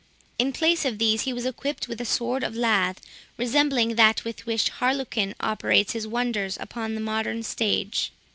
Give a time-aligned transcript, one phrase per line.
[0.39, 2.99] In place of these, he was equipped with a sword of lath,
[3.37, 8.11] resembling that with which Harlequin operates his wonders upon the modern stage.